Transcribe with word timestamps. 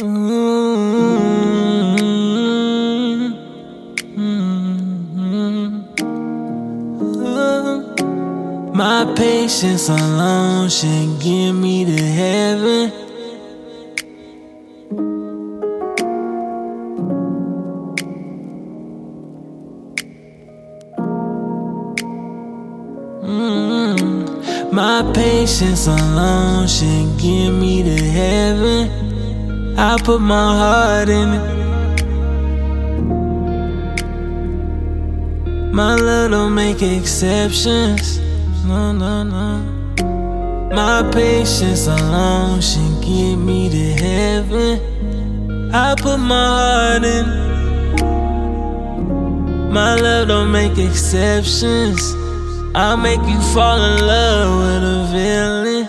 Mm-hmm. 0.00 0.28
My 8.76 9.12
patience 9.16 9.88
alone 9.88 10.68
should 10.68 11.20
get 11.20 11.52
me 11.52 11.84
to 11.84 12.00
heaven. 12.00 12.92
Mm-hmm. 23.24 24.72
My 24.72 25.02
patience 25.12 25.88
alone 25.88 26.68
should 26.68 27.18
get 27.18 27.50
me 27.50 27.82
to 27.82 27.96
heaven. 28.04 29.07
I 29.80 29.96
put 30.02 30.20
my 30.20 30.56
heart 30.56 31.08
in 31.08 31.34
it. 31.34 31.58
My 35.72 35.94
love 35.94 36.32
don't 36.32 36.52
make 36.52 36.82
exceptions. 36.82 38.18
No, 38.66 38.90
no, 38.90 39.22
no. 39.22 39.62
My 40.74 41.08
patience 41.12 41.86
alone 41.86 42.60
should 42.60 43.00
get 43.02 43.36
me 43.36 43.70
to 43.70 43.92
heaven. 44.02 45.70
I 45.72 45.94
put 45.94 46.18
my 46.18 46.46
heart 46.58 47.04
in. 47.04 47.26
My 49.72 49.94
love 49.94 50.26
don't 50.26 50.50
make 50.50 50.76
exceptions. 50.76 52.02
I'll 52.74 52.96
make 52.96 53.20
you 53.20 53.40
fall 53.54 53.78
in 53.80 54.04
love 54.04 54.58
with 54.58 54.82
a 54.82 55.06
villain. 55.12 55.88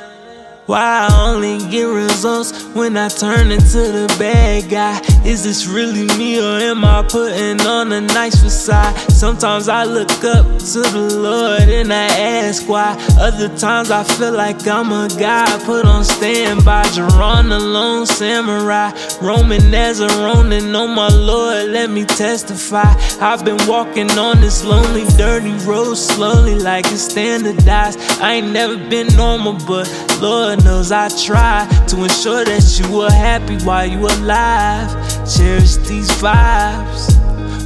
Why 0.68 1.08
I 1.10 1.28
only 1.28 1.58
get 1.72 1.86
results 1.86 2.59
when 2.74 2.98
I 2.98 3.08
turn 3.08 3.52
into 3.52 3.78
the 3.78 4.16
bad 4.20 4.70
guy? 4.70 5.19
Is 5.26 5.44
this 5.44 5.68
really 5.68 6.08
me 6.18 6.40
or 6.40 6.58
am 6.60 6.86
I 6.86 7.04
putting 7.04 7.60
on 7.68 7.92
a 7.92 8.02
nice 8.02 8.42
facade? 8.42 8.96
Sometimes 9.12 9.68
I 9.68 9.84
look 9.84 10.10
up 10.24 10.46
to 10.60 10.80
the 10.80 11.20
Lord 11.20 11.62
and 11.62 11.92
I 11.92 12.06
ask 12.06 12.68
why. 12.68 12.96
Other 13.20 13.50
times 13.58 13.92
I 13.92 14.04
feel 14.04 14.32
like 14.32 14.66
I'm 14.66 14.92
a 14.92 15.10
guy 15.20 15.46
put 15.66 15.86
on 15.86 16.06
standby. 16.06 16.84
Jeron 16.84 17.50
the 17.50 17.60
lone 17.60 18.06
samurai, 18.06 18.92
Roman 19.22 19.74
as 19.74 20.00
a 20.00 20.08
Ronin. 20.08 20.74
Oh 20.74 20.88
my 20.88 21.10
Lord, 21.10 21.70
let 21.70 21.90
me 21.90 22.06
testify. 22.06 22.94
I've 23.20 23.44
been 23.44 23.60
walking 23.68 24.10
on 24.12 24.40
this 24.40 24.64
lonely, 24.64 25.06
dirty 25.18 25.54
road 25.66 25.96
slowly 25.96 26.56
like 26.56 26.86
it's 26.86 27.02
standardized. 27.02 28.00
I 28.22 28.36
ain't 28.36 28.52
never 28.52 28.78
been 28.78 29.08
normal, 29.18 29.54
but 29.68 29.88
Lord 30.22 30.64
knows 30.64 30.92
I 30.92 31.10
try 31.10 31.68
to 31.88 32.04
ensure 32.04 32.46
that 32.46 32.80
you 32.80 32.98
were 32.98 33.12
happy 33.12 33.58
while 33.66 33.86
you 33.86 34.00
alive. 34.00 35.19
Cherish 35.38 35.76
these 35.88 36.10
vibes. 36.22 37.16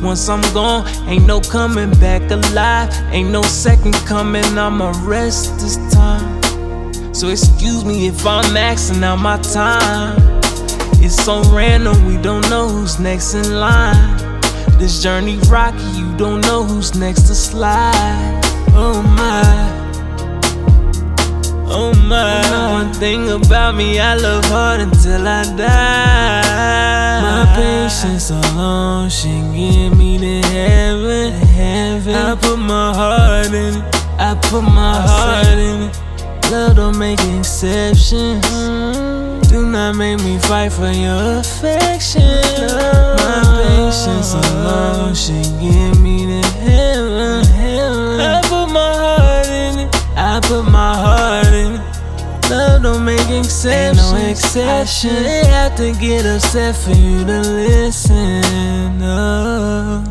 Once 0.02 0.28
I'm 0.28 0.42
gone, 0.54 0.86
ain't 1.08 1.26
no 1.26 1.40
coming 1.40 1.92
back 1.92 2.30
alive. 2.30 2.94
Ain't 3.12 3.30
no 3.30 3.42
second 3.42 3.94
coming, 4.06 4.44
I'ma 4.58 4.92
rest 5.06 5.54
this 5.60 5.78
time. 5.94 6.42
So 7.14 7.30
excuse 7.30 7.86
me 7.86 8.08
if 8.08 8.26
I'm 8.26 8.44
maxing 8.54 9.02
out 9.02 9.20
my 9.20 9.38
time. 9.38 10.18
It's 11.02 11.16
so 11.24 11.42
random, 11.54 12.06
we 12.06 12.18
don't 12.18 12.48
know 12.50 12.68
who's 12.68 13.00
next 13.00 13.34
in 13.34 13.60
line. 13.60 14.42
This 14.78 15.02
journey 15.02 15.38
rocky, 15.48 15.84
you 15.98 16.18
don't 16.18 16.42
know 16.42 16.64
who's 16.64 16.96
next 16.96 17.22
to 17.24 17.36
slide. 17.36 18.42
Oh 18.74 19.02
my. 19.02 19.83
One 22.84 22.94
thing 22.94 23.30
about 23.30 23.76
me, 23.76 24.00
I 24.00 24.16
love 24.16 24.44
hard 24.46 24.82
until 24.82 25.28
I 25.28 25.44
die. 25.56 27.22
My 27.22 27.46
patience 27.56 28.30
alone 28.30 29.10
should 29.10 29.54
get 29.54 29.90
me 29.96 30.18
to 30.18 30.48
heaven. 30.50 31.32
heaven. 31.32 32.16
I 32.16 32.36
put 32.36 32.58
my 32.58 32.94
heart 32.94 33.48
in 33.48 33.76
it. 33.76 33.96
I 34.20 34.36
put 34.50 34.64
my 34.64 34.96
heart 35.08 35.48
in 35.48 35.84
it. 35.84 36.52
Love 36.52 36.76
don't 36.76 36.98
make 36.98 37.20
exceptions. 37.38 38.42
Do 39.50 39.66
not 39.68 39.96
make 39.96 40.20
me 40.20 40.38
fight 40.40 40.72
for 40.72 40.92
your 40.92 41.40
affection. 41.40 42.22
My 43.24 43.44
patience 43.64 44.34
alone 44.34 45.16
should 45.16 45.50
get 45.62 45.98
me 46.00 46.26
to 46.26 46.48
heaven. 46.60 47.03
exceptions. 53.66 54.12
Ain't 54.12 54.14
no 54.14 54.30
exception. 54.30 54.70
I 54.70 54.86
shouldn't 54.86 55.48
have 55.48 55.76
to 55.78 55.92
get 56.00 56.26
upset 56.26 56.76
for 56.76 56.92
you 56.92 57.26
to 57.26 57.40
listen. 57.40 59.00
No. 59.00 60.04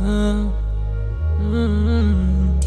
No. 0.00 0.52
mm, 1.40 2.60